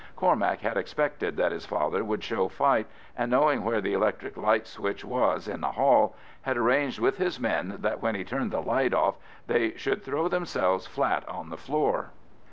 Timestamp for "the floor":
11.51-12.09